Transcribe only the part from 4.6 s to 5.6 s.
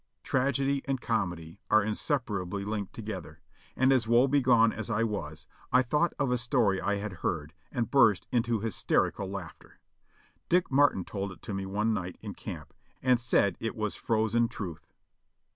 as I was,